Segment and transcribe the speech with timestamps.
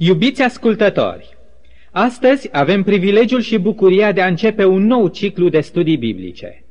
[0.00, 1.36] Iubiți ascultători,
[1.90, 6.64] astăzi avem privilegiul și bucuria de a începe un nou ciclu de studii biblice.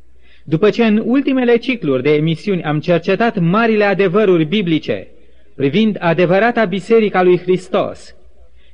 [0.43, 5.07] După ce în ultimele cicluri de emisiuni am cercetat marile adevăruri biblice
[5.55, 8.15] privind adevărata Biserica lui Hristos,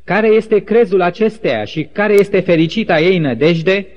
[0.04, 3.88] care este crezul acesteia și care este fericita ei nădejde,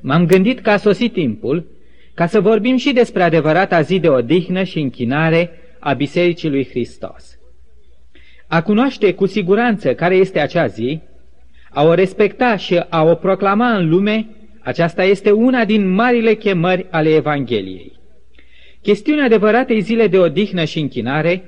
[0.00, 1.66] m-am gândit că a sosit timpul
[2.14, 7.39] ca să vorbim și despre adevărata zi de odihnă și închinare a Bisericii lui Hristos.
[8.52, 11.00] A cunoaște cu siguranță care este acea zi,
[11.70, 14.26] a o respecta și a o proclama în lume,
[14.60, 17.92] aceasta este una din marile chemări ale Evangheliei.
[18.82, 21.42] Chestiunea adevăratei zile de odihnă și închinare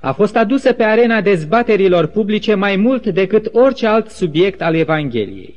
[0.00, 5.54] a fost adusă pe arena dezbaterilor publice mai mult decât orice alt subiect al Evangheliei.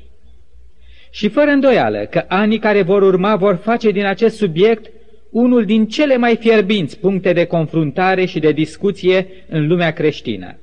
[1.11, 4.91] Și fără îndoială că anii care vor urma vor face din acest subiect
[5.31, 10.57] unul din cele mai fierbinți puncte de confruntare și de discuție în lumea creștină.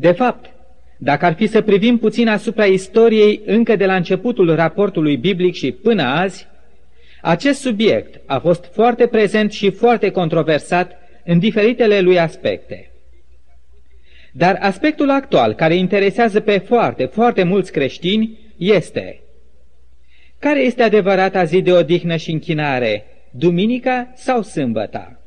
[0.00, 0.50] De fapt,
[0.98, 5.72] dacă ar fi să privim puțin asupra istoriei încă de la începutul raportului biblic și
[5.72, 6.46] până azi,
[7.22, 12.90] acest subiect a fost foarte prezent și foarte controversat în diferitele lui aspecte.
[14.32, 19.20] Dar aspectul actual care interesează pe foarte, foarte mulți creștini este
[20.38, 25.20] care este adevărata zi de odihnă și închinare, duminica sau sâmbăta?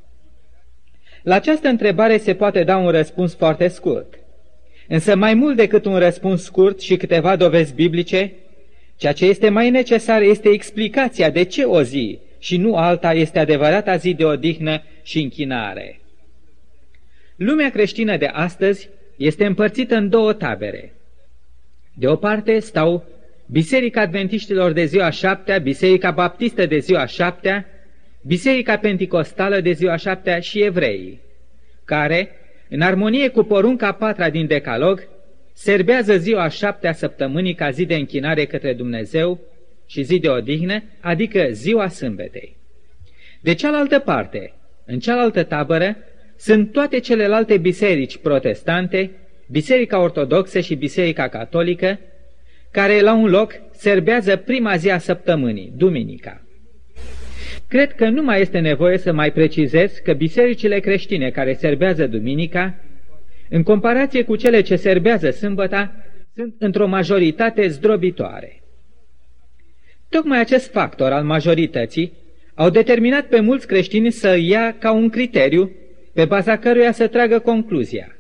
[1.24, 4.23] La această întrebare se poate da un răspuns foarte scurt.
[4.88, 8.34] Însă mai mult decât un răspuns scurt și câteva dovezi biblice,
[8.96, 13.40] ceea ce este mai necesar este explicația de ce o zi și nu alta este
[13.40, 16.00] adevărata zi de odihnă și închinare.
[17.36, 20.94] Lumea creștină de astăzi este împărțită în două tabere.
[21.94, 23.04] De o parte stau
[23.46, 27.66] Biserica Adventiștilor de ziua șaptea, Biserica Baptistă de ziua șaptea,
[28.22, 31.20] Biserica Penticostală de ziua șaptea și evreii,
[31.86, 32.30] care,
[32.74, 35.08] în armonie cu porunca patra din Decalog,
[35.54, 39.40] serbează ziua șaptea săptămânii ca zi de închinare către Dumnezeu
[39.88, 42.58] și zi de odihnă, adică ziua sâmbetei.
[43.42, 44.54] De cealaltă parte,
[44.86, 45.98] în cealaltă tabără,
[46.38, 49.12] sunt toate celelalte biserici protestante,
[49.48, 52.00] Biserica Ortodoxă și Biserica Catolică,
[52.72, 56.42] care la un loc serbează prima zi a săptămânii, duminica.
[57.74, 62.76] Cred că nu mai este nevoie să mai precizez că bisericile creștine care serbează duminica,
[63.50, 65.96] în comparație cu cele ce serbează sâmbăta,
[66.36, 68.62] sunt într-o majoritate zdrobitoare.
[70.10, 72.14] Tocmai acest factor al majorității
[72.54, 75.72] au determinat pe mulți creștini să ia ca un criteriu
[76.14, 78.16] pe baza căruia să tragă concluzia.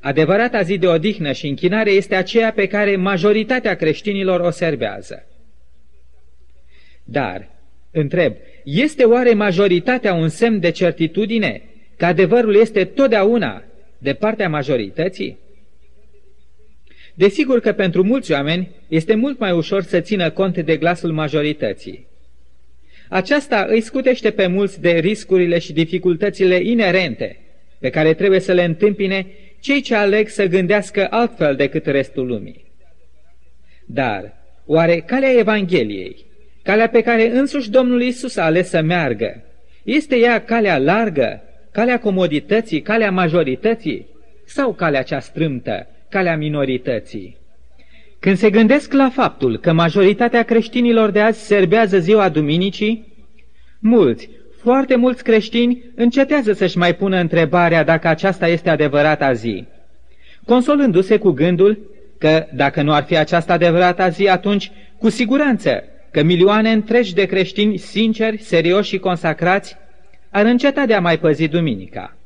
[0.00, 5.26] Adevărata zi de odihnă și închinare este aceea pe care majoritatea creștinilor o serbează.
[7.04, 7.48] Dar,
[7.90, 8.34] întreb,
[8.64, 11.62] este oare majoritatea un semn de certitudine
[11.96, 13.62] că adevărul este totdeauna
[13.98, 15.38] de partea majorității?
[17.14, 22.06] Desigur că pentru mulți oameni este mult mai ușor să țină cont de glasul majorității.
[23.08, 27.38] Aceasta îi scutește pe mulți de riscurile și dificultățile inerente
[27.78, 29.26] pe care trebuie să le întâmpine
[29.60, 32.64] cei ce aleg să gândească altfel decât restul lumii.
[33.86, 34.36] Dar,
[34.66, 36.24] oare calea Evangheliei,
[36.64, 39.42] calea pe care însuși Domnul Isus a ales să meargă,
[39.82, 41.42] este ea calea largă,
[41.72, 44.06] calea comodității, calea majorității
[44.44, 47.36] sau calea cea strâmtă, calea minorității?
[48.18, 53.12] Când se gândesc la faptul că majoritatea creștinilor de azi serbează ziua duminicii,
[53.78, 54.28] mulți,
[54.60, 59.64] foarte mulți creștini încetează să-și mai pună întrebarea dacă aceasta este adevărata zi,
[60.46, 61.78] consolându-se cu gândul
[62.18, 67.24] că dacă nu ar fi această adevărata zi, atunci, cu siguranță, că milioane întregi de
[67.24, 69.76] creștini sinceri, serioși și consacrați
[70.30, 72.16] ar înceta de a mai păzi duminica.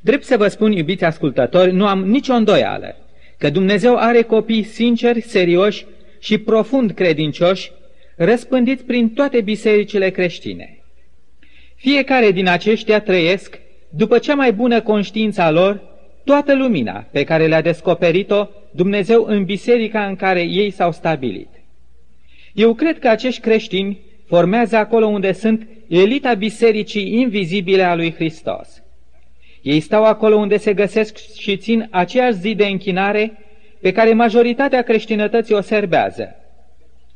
[0.00, 2.96] Drept să vă spun, iubiți ascultători, nu am nicio îndoială
[3.38, 5.86] că Dumnezeu are copii sinceri, serioși
[6.18, 7.72] și profund credincioși,
[8.16, 10.78] răspândiți prin toate bisericile creștine.
[11.76, 13.58] Fiecare din aceștia trăiesc,
[13.88, 15.82] după cea mai bună conștiință a lor,
[16.24, 21.61] toată lumina pe care le-a descoperit-o Dumnezeu în biserica în care ei s-au stabilit.
[22.52, 28.82] Eu cred că acești creștini formează acolo unde sunt elita bisericii invizibile a lui Hristos.
[29.62, 33.38] Ei stau acolo unde se găsesc și țin aceeași zi de închinare
[33.80, 36.36] pe care majoritatea creștinătății o serbează.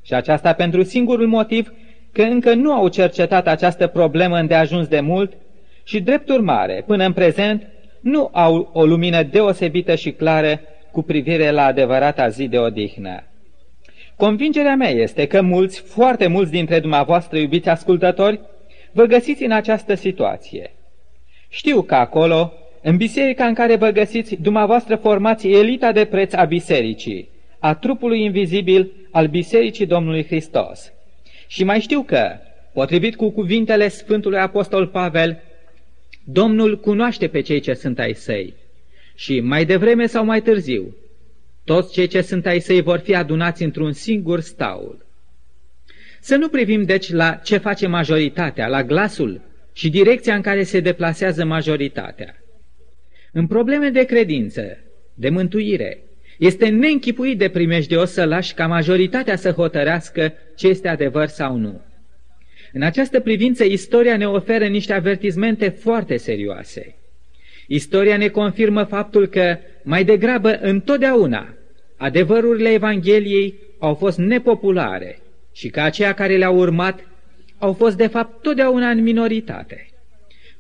[0.05, 1.73] Și aceasta pentru singurul motiv
[2.13, 5.33] că încă nu au cercetat această problemă îndeajuns de mult
[5.85, 7.67] și, drept urmare, până în prezent,
[8.01, 10.61] nu au o lumină deosebită și clară
[10.93, 13.23] cu privire la adevărata zi de odihnă.
[14.17, 18.41] Convingerea mea este că mulți, foarte mulți dintre dumneavoastră, iubiți ascultători,
[18.93, 20.71] vă găsiți în această situație.
[21.49, 22.53] Știu că acolo,
[22.89, 27.29] În biserica în care vă găsiți, dumneavoastră formați elita de preț a bisericii,
[27.59, 30.93] a trupului invizibil al bisericii Domnului Hristos.
[31.47, 32.31] Și mai știu că,
[32.73, 35.43] potrivit cu cuvintele Sfântului Apostol Pavel,
[36.25, 38.55] Domnul cunoaște pe cei ce sunt ai săi.
[39.15, 40.95] Și mai devreme sau mai târziu,
[41.67, 45.07] toți cei ce sunt ai săi vor fi adunați într-un singur staul.
[46.21, 49.41] Să nu privim deci la ce face majoritatea, la glasul
[49.73, 52.37] și direcția în care se deplasează majoritatea.
[53.33, 54.79] În probleme de credință,
[55.15, 55.99] de mântuire,
[56.39, 61.81] este neînchipuit de primejdios să lași ca majoritatea să hotărească ce este adevăr sau nu.
[62.73, 66.95] În această privință, istoria ne oferă niște avertizmente foarte serioase.
[67.67, 71.56] Istoria ne confirmă faptul că, mai degrabă, întotdeauna,
[71.97, 75.19] adevărurile Evangheliei au fost nepopulare
[75.53, 77.09] și că aceia care le-au urmat
[77.59, 79.87] au fost de fapt totdeauna în minoritate.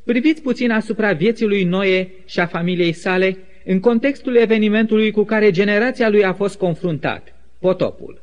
[0.04, 5.50] Priviți puțin asupra vieții lui Noe și a familiei sale în contextul evenimentului cu care
[5.50, 8.22] generația lui a fost confruntat, potopul.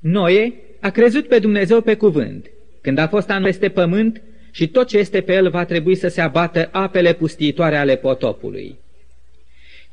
[0.00, 2.50] Noe a crezut pe Dumnezeu pe cuvânt,
[2.80, 6.08] când a fost anul peste pământ și tot ce este pe el va trebui să
[6.08, 8.78] se abată apele pustiitoare ale potopului.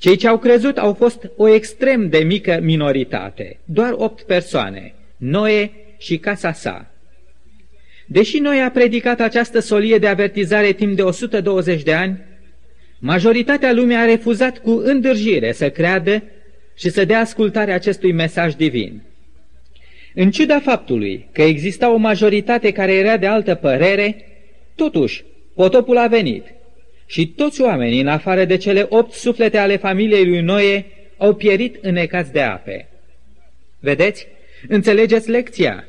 [0.01, 5.71] Cei ce au crezut au fost o extrem de mică minoritate, doar opt persoane, Noe
[5.97, 6.91] și casa sa.
[8.07, 12.19] Deși Noe a predicat această solie de avertizare timp de 120 de ani,
[12.99, 16.23] majoritatea lumii a refuzat cu îndârjire să creadă
[16.75, 19.01] și să dea ascultare acestui mesaj divin.
[20.13, 24.15] În ciuda faptului că exista o majoritate care era de altă părere,
[24.75, 25.23] totuși
[25.55, 26.43] potopul a venit
[27.11, 30.85] și toți oamenii, în afară de cele opt suflete ale familiei lui Noe,
[31.17, 32.89] au pierit înecați de ape.
[33.79, 34.27] Vedeți?
[34.67, 35.85] Înțelegeți lecția?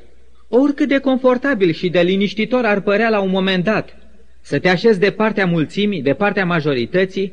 [0.48, 3.96] Oricât de confortabil și de liniștitor ar părea la un moment dat
[4.40, 7.32] să te așezi de partea mulțimii, de partea majorității,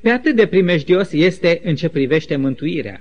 [0.00, 3.00] pe atât de primejdios este în ce privește mântuirea.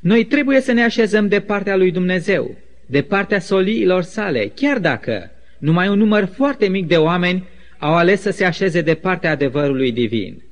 [0.00, 2.56] Noi trebuie să ne așezăm de partea lui Dumnezeu,
[2.86, 7.44] de partea soliilor sale, chiar dacă numai un număr foarte mic de oameni
[7.78, 10.42] au ales să se așeze de partea adevărului divin.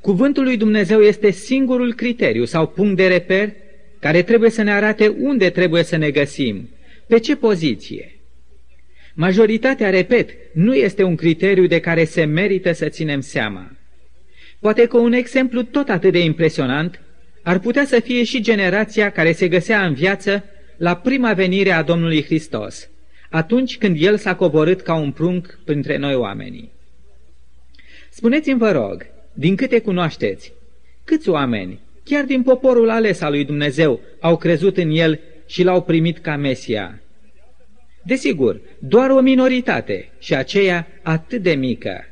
[0.00, 3.52] Cuvântul lui Dumnezeu este singurul criteriu sau punct de reper
[3.98, 6.68] care trebuie să ne arate unde trebuie să ne găsim,
[7.06, 8.14] pe ce poziție.
[9.14, 13.70] Majoritatea, repet, nu este un criteriu de care se merită să ținem seama.
[14.60, 17.00] Poate că un exemplu tot atât de impresionant
[17.42, 20.44] ar putea să fie și generația care se găsea în viață
[20.76, 22.88] la prima venire a Domnului Hristos,
[23.30, 26.70] atunci când El s-a coborât ca un prunc printre noi oamenii.
[28.10, 30.52] Spuneți-mi, vă rog, din câte cunoașteți,
[31.04, 35.82] câți oameni, chiar din poporul ales al lui Dumnezeu, au crezut în El și l-au
[35.82, 37.00] primit ca Mesia?
[38.02, 42.04] Desigur, doar o minoritate și aceea atât de mică.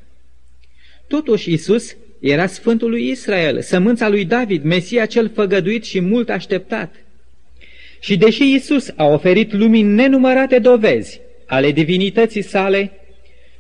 [1.09, 6.95] Totuși Isus era Sfântul lui Israel, sămânța lui David, Mesia cel făgăduit și mult așteptat.
[8.01, 12.91] Și deși Isus a oferit lumii nenumărate dovezi ale divinității sale,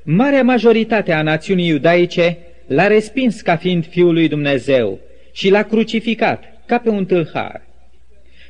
[0.02, 4.98] marea majoritate a națiunii iudaice l-a respins ca fiind Fiul lui Dumnezeu
[5.32, 7.66] și l-a crucificat ca pe un tâlhar.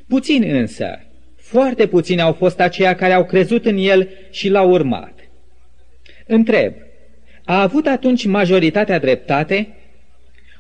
[0.08, 1.00] Puțin însă,
[1.36, 5.14] foarte puțini au fost aceia care au crezut în el și l-au urmat.
[6.26, 6.72] Întreb,
[7.44, 9.68] a avut atunci majoritatea dreptate?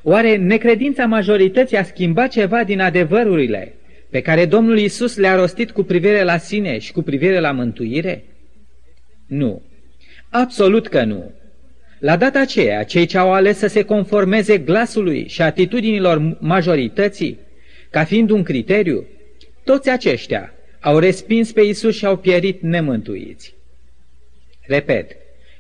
[0.02, 3.74] Oare necredința majorității a schimbat ceva din adevărurile
[4.10, 8.24] pe care Domnul Isus le-a rostit cu privire la sine și cu privire la mântuire?
[9.26, 9.62] Nu.
[10.30, 11.32] Absolut că nu.
[11.98, 17.38] La data aceea, cei ce au ales să se conformeze glasului și atitudinilor majorității,
[17.90, 19.06] ca fiind un criteriu,
[19.64, 23.54] toți aceștia au respins pe Isus și au pierit nemântuiți.
[24.66, 25.10] Repet,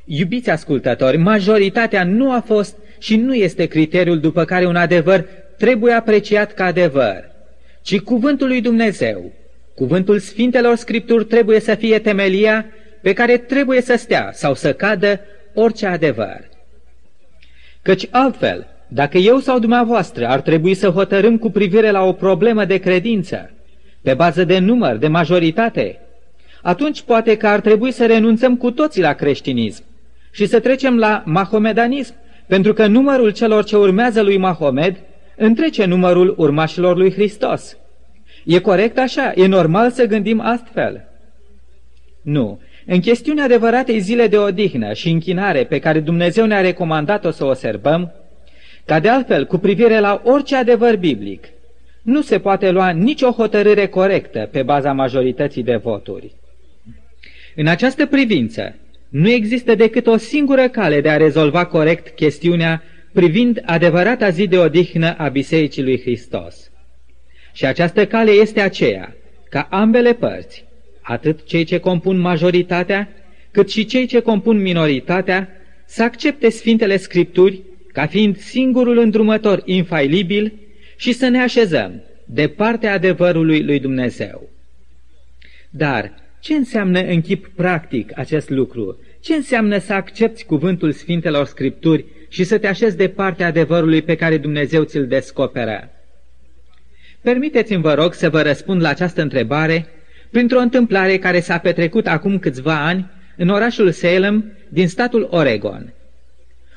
[0.04, 5.26] iubiți ascultători, majoritatea nu a fost și nu este criteriul după care un adevăr
[5.58, 7.30] trebuie apreciat ca adevăr,
[7.88, 9.32] ci cuvântul lui Dumnezeu.
[9.74, 12.66] Cuvântul Sfintelor Scripturi trebuie să fie temelia
[13.02, 15.20] pe care trebuie să stea sau să cadă
[15.54, 16.48] orice adevăr.
[17.82, 22.64] Căci altfel, dacă eu sau dumneavoastră ar trebui să hotărâm cu privire la o problemă
[22.64, 23.50] de credință,
[24.02, 25.98] pe bază de număr, de majoritate,
[26.62, 29.84] atunci poate că ar trebui să renunțăm cu toții la creștinism
[30.30, 32.14] și să trecem la mahomedanism,
[32.46, 34.96] pentru că numărul celor ce urmează lui Mahomed
[35.38, 37.76] întrece numărul urmașilor lui Hristos.
[38.44, 39.32] E corect așa?
[39.34, 41.08] E normal să gândim astfel?
[42.22, 42.60] Nu.
[42.86, 47.52] În chestiunea adevăratei zile de odihnă și închinare pe care Dumnezeu ne-a recomandat-o să o
[47.52, 48.12] serbăm,
[48.84, 51.44] ca de altfel cu privire la orice adevăr biblic,
[52.02, 56.34] nu se poate lua nicio hotărâre corectă pe baza majorității de voturi.
[57.56, 58.74] În această privință,
[59.08, 62.82] nu există decât o singură cale de a rezolva corect chestiunea
[63.18, 66.70] privind adevărata zi de odihnă a Bisericii lui Hristos.
[67.52, 69.16] Și această cale este aceea,
[69.50, 70.64] ca ambele părți,
[71.00, 73.08] atât cei ce compun majoritatea,
[73.50, 75.48] cât și cei ce compun minoritatea,
[75.86, 80.52] să accepte Sfintele Scripturi ca fiind singurul îndrumător infailibil
[80.96, 84.48] și să ne așezăm de partea adevărului lui Dumnezeu.
[85.70, 89.00] Dar ce înseamnă în chip practic acest lucru?
[89.20, 94.14] Ce înseamnă să accepti cuvântul Sfintelor Scripturi și să te așezi de partea adevărului pe
[94.14, 95.90] care Dumnezeu ți-l descoperă?
[97.20, 99.86] Permiteți-mi, vă rog, să vă răspund la această întrebare
[100.30, 105.92] printr-o întâmplare care s-a petrecut acum câțiva ani în orașul Salem din statul Oregon.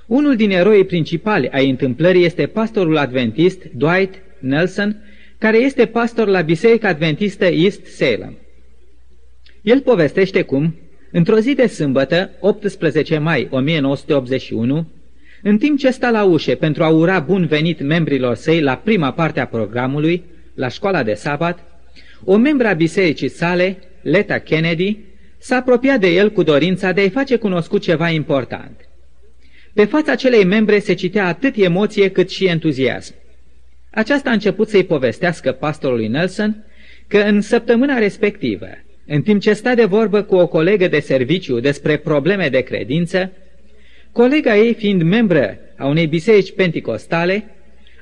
[0.08, 5.04] Unul din eroii principali ai întâmplării este pastorul adventist Dwight Nelson,
[5.38, 8.38] care este pastor la Biserica Adventistă East Salem.
[9.62, 10.76] El povestește cum,
[11.12, 14.88] într-o zi de sâmbătă, 18 mai 1981,
[15.44, 19.12] în timp ce sta la ușe pentru a ura bun venit membrilor săi la prima
[19.12, 20.24] parte a programului,
[20.56, 21.60] la școala de sabat,
[22.24, 24.98] o membra a bisericii sale, Leta Kennedy,
[25.38, 28.90] s-a apropiat de el cu dorința de a-i face cunoscut ceva important.
[29.74, 33.14] Pe fața acelei membre se citea atât emoție cât și entuziasm.
[33.92, 36.66] Aceasta a început să-i povestească pastorului Nelson
[37.08, 38.68] că în săptămâna respectivă,
[39.08, 43.32] în timp ce sta de vorbă cu o colegă de serviciu despre probleme de credință,
[44.12, 47.56] colega ei fiind membră a unei biserici penticostale,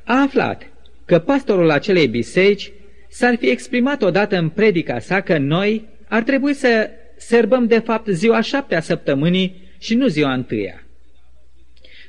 [0.04, 0.70] a aflat
[1.06, 2.72] că pastorul acelei biserici
[3.10, 8.08] s-ar fi exprimat odată în predica sa că noi ar trebui să serbăm de fapt
[8.08, 10.84] ziua șaptea săptămânii și nu ziua întâia.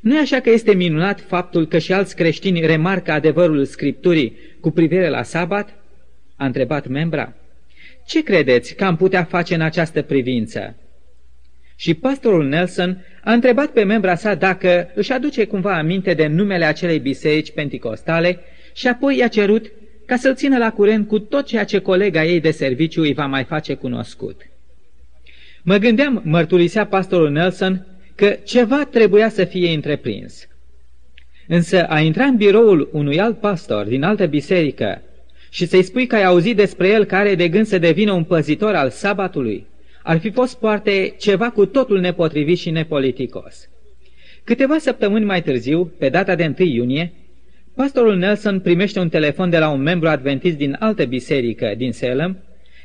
[0.00, 4.70] Nu e așa că este minunat faptul că și alți creștini remarcă adevărul Scripturii cu
[4.70, 5.74] privire la sabat?
[6.36, 7.34] A întrebat membra.
[8.06, 10.76] Ce credeți că am putea face în această privință?
[11.80, 16.64] Și pastorul Nelson a întrebat pe membra sa dacă își aduce cumva aminte de numele
[16.64, 18.38] acelei biserici penticostale
[18.74, 19.72] și apoi i-a cerut
[20.06, 23.26] ca să-l țină la curent cu tot ceea ce colega ei de serviciu îi va
[23.26, 24.40] mai face cunoscut.
[25.62, 30.48] Mă gândeam, mărturisea pastorul Nelson, că ceva trebuia să fie întreprins.
[31.46, 35.02] Însă a intra în biroul unui alt pastor din altă biserică
[35.50, 38.74] și să-i spui că ai auzit despre el care de gând să devină un păzitor
[38.74, 39.66] al sabatului,
[40.02, 43.68] ar fi fost poate ceva cu totul nepotrivit și nepoliticos.
[44.44, 47.12] Câteva săptămâni mai târziu, pe data de 1 iunie,
[47.74, 52.38] pastorul Nelson primește un telefon de la un membru adventist din altă biserică din Salem,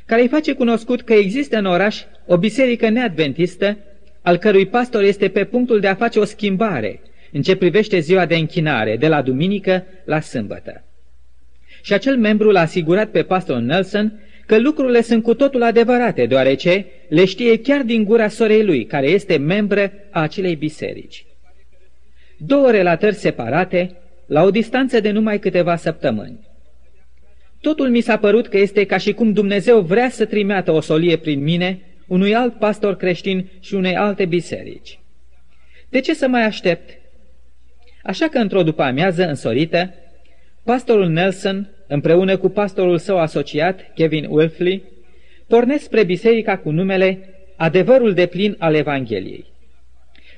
[0.06, 3.78] care îi face cunoscut că există în oraș o biserică neadventistă,
[4.22, 7.00] al cărui pastor este pe punctul de a face o schimbare
[7.32, 10.84] în ce privește ziua de închinare, de la duminică la sâmbătă.
[11.82, 16.86] Și acel membru l-a asigurat pe pastorul Nelson că lucrurile sunt cu totul adevărate, deoarece
[17.08, 21.26] le știe chiar din gura sorei lui, care este membră a acelei biserici.
[22.38, 26.46] Două relatări separate, la o distanță de numai câteva săptămâni.
[27.60, 31.16] Totul mi s-a părut că este ca și cum Dumnezeu vrea să trimeată o solie
[31.16, 34.98] prin mine unui alt pastor creștin și unei alte biserici.
[35.88, 36.90] De ce să mai aștept?
[38.02, 39.94] Așa că într-o după amiază însorită,
[40.64, 44.82] pastorul Nelson, împreună cu pastorul său asociat, Kevin Wilfley,
[45.46, 49.44] pornesc spre biserica cu numele Adevărul de plin al Evangheliei.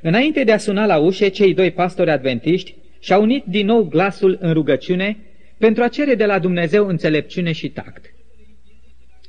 [0.02, 4.38] Înainte de a suna la ușe, cei doi pastori adventiști și-au unit din nou glasul
[4.40, 5.16] în rugăciune
[5.58, 8.14] pentru a cere de la Dumnezeu înțelepciune și tact.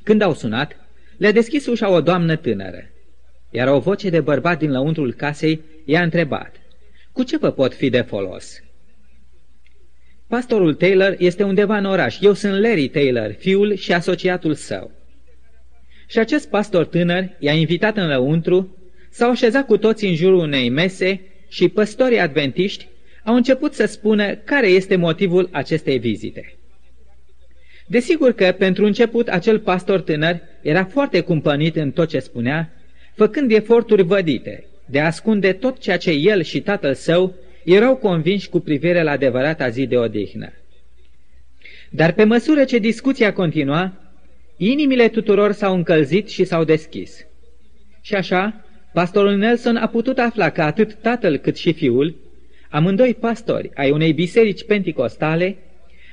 [0.02, 0.76] Când au sunat,
[1.16, 2.90] le-a deschis ușa o doamnă tânără,
[3.50, 6.56] iar o voce de bărbat din lăuntrul casei i-a întrebat,
[7.12, 8.62] Cu ce vă pot fi de folos?"
[10.30, 12.20] Pastorul Taylor este undeva în oraș.
[12.20, 14.90] Eu sunt Larry Taylor, fiul și asociatul său.
[16.06, 18.76] Și acest pastor tânăr i-a invitat în lăuntru,
[19.08, 22.88] s-au așezat cu toți în jurul unei mese și păstorii adventiști
[23.24, 26.56] au început să spună care este motivul acestei vizite.
[27.86, 32.72] Desigur că, pentru început, acel pastor tânăr era foarte cumpănit în tot ce spunea,
[33.14, 37.34] făcând eforturi vădite de a ascunde tot ceea ce el și tatăl său
[37.64, 40.52] erau convinși cu privire la adevărata zi de odihnă.
[41.90, 43.92] Dar pe măsură ce discuția continua,
[44.56, 47.26] inimile tuturor s-au încălzit și s-au deschis.
[48.00, 52.14] Și așa, pastorul Nelson a putut afla că atât tatăl cât și fiul,
[52.68, 55.56] amândoi pastori ai unei biserici penticostale,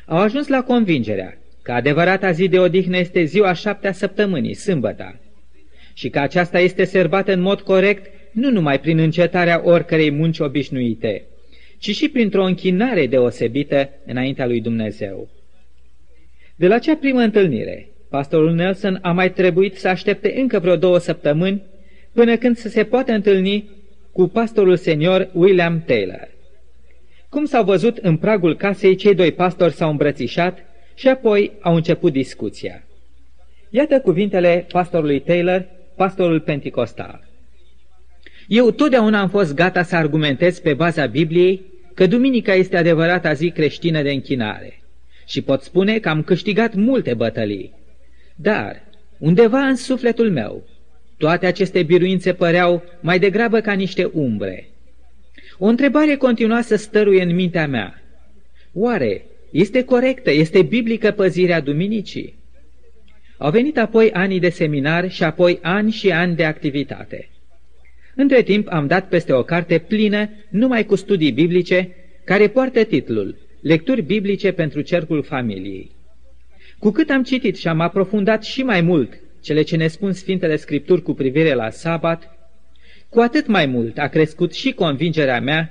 [0.05, 5.19] au ajuns la convingerea că adevărata zi de odihnă este ziua șaptea săptămânii, sâmbăta,
[5.93, 11.23] și că aceasta este serbată în mod corect nu numai prin încetarea oricărei munci obișnuite,
[11.77, 15.29] ci și printr-o închinare deosebită înaintea lui Dumnezeu.
[16.55, 20.97] De la cea primă întâlnire, pastorul Nelson a mai trebuit să aștepte încă vreo două
[20.97, 21.61] săptămâni
[22.13, 23.69] până când să se poată întâlni
[24.11, 26.29] cu pastorul senior William Taylor.
[27.29, 30.57] Cum s-au văzut în pragul casei, cei doi pastori s-au îmbrățișat
[30.95, 32.83] și apoi au început discuția.
[33.69, 35.65] Iată cuvintele pastorului Taylor,
[35.95, 37.26] pastorul Pentecostal.
[38.47, 41.61] Eu totdeauna am fost gata să argumentez pe baza Bibliei
[41.93, 44.81] că duminica este adevărata zi creștină de închinare
[45.25, 47.73] și pot spune că am câștigat multe bătălii.
[48.35, 48.83] Dar,
[49.17, 50.67] undeva în sufletul meu,
[51.17, 54.69] toate aceste biruințe păreau mai degrabă ca niște umbre.
[55.57, 58.01] O întrebare continua să stăruie în mintea mea.
[58.73, 62.35] Oare este corectă, este biblică păzirea duminicii?
[63.37, 67.29] Au venit apoi ani de seminar și apoi ani și ani de activitate.
[68.19, 73.37] Între timp am dat peste o carte plină numai cu studii biblice, care poartă titlul
[73.61, 75.91] Lecturi biblice pentru cercul familiei.
[76.79, 80.55] Cu cât am citit și am aprofundat și mai mult cele ce ne spun Sfintele
[80.55, 82.37] Scripturi cu privire la sabat,
[83.09, 85.69] cu atât mai mult a crescut și convingerea mea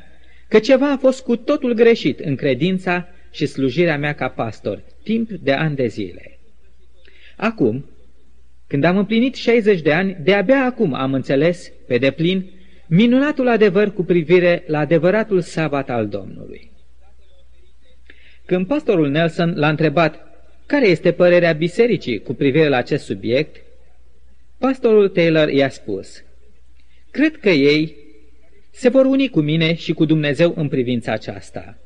[0.49, 5.31] că ceva a fost cu totul greșit în credința și slujirea mea ca pastor, timp
[5.31, 6.39] de ani de zile.
[7.37, 7.85] Acum,
[8.67, 12.51] când am împlinit 60 de ani, de-abia acum am înțeles, pe deplin,
[12.87, 16.71] minunatul adevăr cu privire la adevăratul sabat al Domnului.
[18.45, 20.27] Când pastorul Nelson l-a întrebat
[20.67, 23.57] care este părerea bisericii cu privire la acest subiect,
[24.59, 26.25] pastorul Taylor i-a spus,
[27.11, 27.97] Cred că ei
[28.71, 31.79] se vor uni cu mine și cu Dumnezeu în privința aceasta.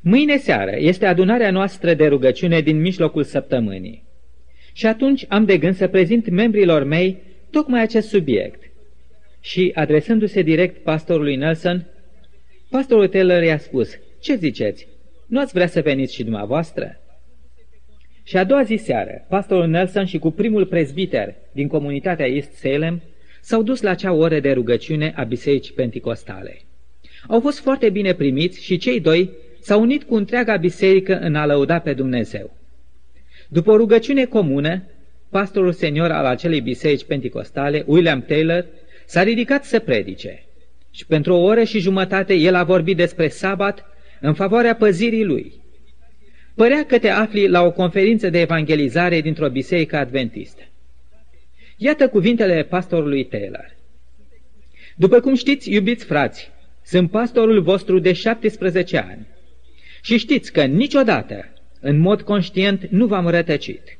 [0.00, 4.04] Mâine seară este adunarea noastră de rugăciune din mijlocul săptămânii.
[4.76, 8.62] Și atunci am de gând să prezint membrilor mei tocmai acest subiect.
[9.40, 11.86] Și, adresându-se direct pastorului Nelson,
[12.70, 14.88] pastorul Taylor i-a spus, ce ziceți,
[15.26, 17.00] nu ați vrea să veniți și dumneavoastră?
[18.22, 23.02] Și a doua zi seară, pastorul Nelson și cu primul prezbiter din comunitatea East Salem
[23.40, 26.60] s-au dus la acea oră de rugăciune a bisericii penticostale.
[27.28, 29.30] Au fost foarte bine primiți și cei doi
[29.60, 32.56] s-au unit cu întreaga biserică în a lăuda pe Dumnezeu.
[33.48, 34.82] După o rugăciune comună,
[35.30, 38.66] pastorul senior al acelei biserici penticostale, William Taylor,
[39.06, 40.44] s-a ridicat să predice
[40.90, 43.84] și pentru o oră și jumătate el a vorbit despre sabat
[44.20, 45.52] în favoarea păzirii lui.
[46.54, 50.62] Părea că te afli la o conferință de evangelizare dintr-o biserică adventistă.
[51.76, 53.76] Iată cuvintele pastorului Taylor.
[54.96, 56.50] După cum știți, iubiți frați,
[56.84, 59.26] sunt pastorul vostru de 17 ani
[60.02, 61.52] și știți că niciodată
[61.86, 63.98] în mod conștient nu v-am rătăcit.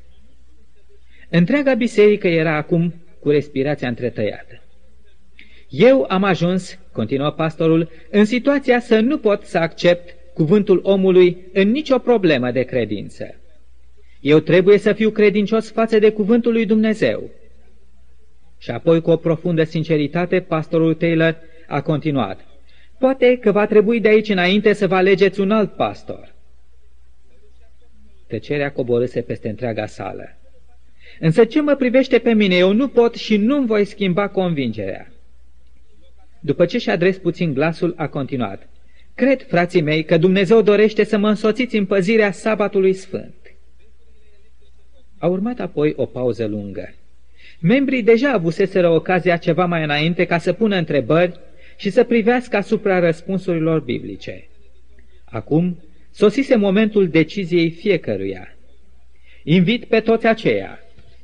[1.29, 4.63] Întreaga biserică era acum cu respirația întretăiată.
[5.69, 11.71] Eu am ajuns, continuă pastorul, în situația să nu pot să accept cuvântul omului în
[11.71, 13.35] nicio problemă de credință.
[14.21, 17.29] Eu trebuie să fiu credincios față de cuvântul lui Dumnezeu.
[18.57, 22.45] Și apoi, cu o profundă sinceritate, pastorul Taylor a continuat.
[22.99, 26.35] Poate că va trebui de aici înainte să vă alegeți un alt pastor.
[28.27, 30.37] Tăcerea coborâse peste întreaga sală.
[31.19, 35.11] Însă ce mă privește pe mine, eu nu pot și nu-mi voi schimba convingerea.
[36.39, 38.69] După ce și adres puțin glasul, a continuat.
[39.15, 43.35] Cred, frații mei, că Dumnezeu dorește să mă însoțiți în păzirea sabatului sfânt.
[45.17, 46.93] A urmat apoi o pauză lungă.
[47.59, 51.39] Membrii deja avuseseră ocazia ceva mai înainte ca să pună întrebări
[51.77, 54.47] și să privească asupra răspunsurilor biblice.
[55.25, 55.77] Acum
[56.17, 58.57] sosise momentul deciziei fiecăruia.
[59.43, 60.79] Invit pe toți aceia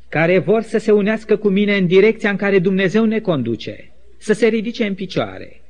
[0.09, 4.33] care vor să se unească cu mine în direcția în care Dumnezeu ne conduce, să
[4.33, 5.61] se ridice în picioare.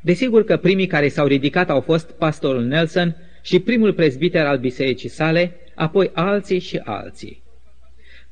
[0.00, 5.08] Desigur că primii care s-au ridicat au fost pastorul Nelson și primul prezbiter al bisericii
[5.08, 7.42] sale, apoi alții și alții.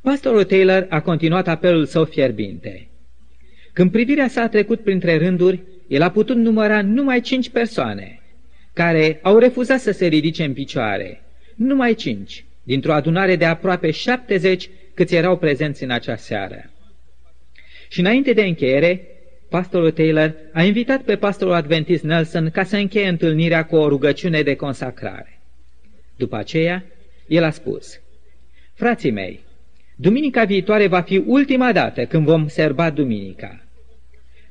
[0.00, 2.88] Pastorul Taylor a continuat apelul său fierbinte.
[3.72, 8.20] Când privirea sa a trecut printre rânduri, el a putut număra numai cinci persoane,
[8.76, 11.22] care au refuzat să se ridice în picioare.
[11.54, 16.70] Numai cinci, dintr-o adunare de aproape șaptezeci câți erau prezenți în acea seară.
[17.88, 19.06] Și înainte de încheiere,
[19.48, 24.42] pastorul Taylor a invitat pe pastorul adventist Nelson ca să încheie întâlnirea cu o rugăciune
[24.42, 25.40] de consacrare.
[26.16, 26.84] După aceea,
[27.26, 28.00] el a spus,
[28.74, 29.40] Frații mei,
[29.94, 33.64] duminica viitoare va fi ultima dată când vom serba duminica.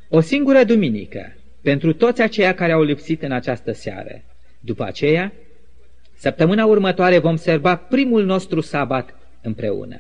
[0.10, 1.35] O singură duminică,
[1.66, 4.24] pentru toți aceia care au lipsit în această seară.
[4.60, 5.34] După aceea,
[6.16, 10.00] săptămâna următoare vom serba primul nostru sabat împreună.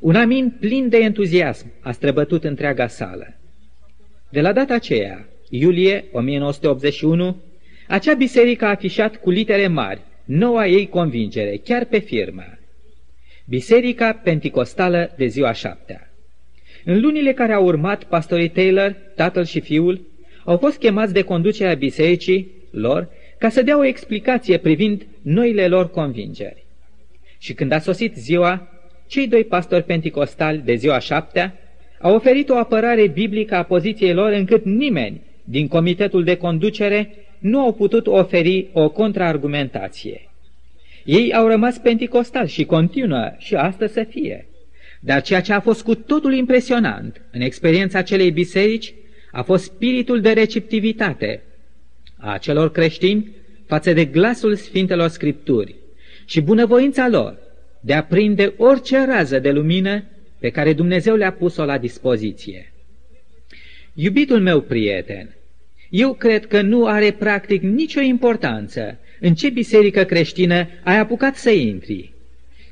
[0.00, 3.36] Un amin plin de entuziasm a străbătut întreaga sală.
[4.28, 7.36] De la data aceea, iulie 1981,
[7.88, 12.58] acea biserică a afișat cu litere mari noua ei convingere, chiar pe firmă.
[13.44, 16.12] Biserica Penticostală de ziua șaptea.
[16.84, 20.07] În lunile care au urmat, pastorii Taylor, tatăl și fiul,
[20.48, 23.08] au fost chemați de conducerea bisericii lor
[23.38, 26.64] ca să dea o explicație privind noile lor convingeri.
[27.38, 28.68] Și când a sosit ziua,
[29.06, 31.54] cei doi pastori penticostali de ziua șaptea
[32.00, 37.60] au oferit o apărare biblică a poziției lor încât nimeni din comitetul de conducere nu
[37.60, 40.30] au putut oferi o contraargumentație.
[41.04, 44.46] Ei au rămas penticostali și continuă și astăzi să fie.
[45.00, 48.94] Dar ceea ce a fost cu totul impresionant în experiența acelei biserici
[49.32, 51.42] a fost spiritul de receptivitate
[52.16, 53.30] a celor creștini
[53.66, 55.74] față de glasul Sfintelor Scripturi
[56.24, 57.38] și bunăvoința lor
[57.80, 60.04] de a prinde orice rază de lumină
[60.38, 62.72] pe care Dumnezeu le-a pus-o la dispoziție.
[63.94, 65.36] Iubitul meu prieten,
[65.90, 71.50] eu cred că nu are practic nicio importanță în ce biserică creștină ai apucat să
[71.50, 72.12] intri.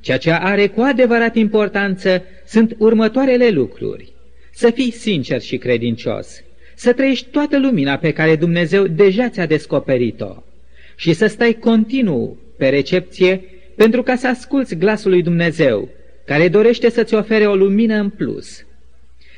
[0.01, 4.13] Ceea ce are cu adevărat importanță sunt următoarele lucruri.
[4.53, 6.43] Să fii sincer și credincios,
[6.79, 10.43] să trăiești toată lumina pe care Dumnezeu deja ți-a descoperit-o
[10.97, 13.45] și să stai continuu pe recepție
[13.77, 15.89] pentru ca să asculți glasul lui Dumnezeu,
[16.25, 18.65] care dorește să-ți ofere o lumină în plus.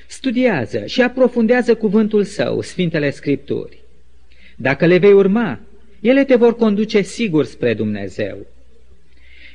[0.07, 3.79] Studiază și aprofundează cuvântul său, Sfintele Scripturi.
[4.57, 5.61] Dacă le vei urma,
[6.01, 8.47] ele te vor conduce sigur spre Dumnezeu.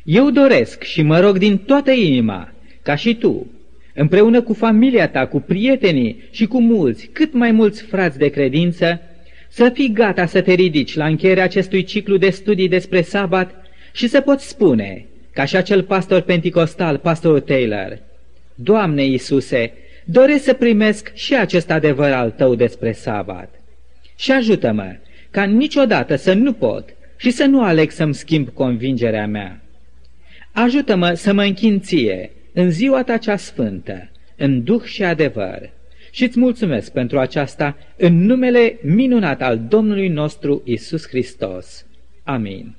[0.04, 3.48] Eu doresc și mă rog din toată inima, ca și tu,
[3.94, 9.02] împreună cu familia ta, cu prietenii și cu mulți, cât mai mulți frați de credință,
[9.48, 14.08] să fii gata să te ridici la încheierea acestui ciclu de studii despre sabat și
[14.08, 18.00] să poți spune, ca și acel pastor penticostal, pastorul Taylor,
[18.56, 19.74] Doamne Iisuse,
[20.06, 23.62] doresc să primesc și acest adevăr al Tău despre sabat.
[24.16, 24.96] Și ajută-mă
[25.32, 29.62] ca niciodată să nu pot și să nu aleg să-mi schimb convingerea mea.
[30.52, 35.70] Ajută-mă să mă închin ție în ziua ta cea sfântă, în duh și adevăr.
[36.12, 41.86] Și îți mulțumesc pentru aceasta în numele minunat al Domnului nostru Isus Hristos.
[42.24, 42.76] Amin.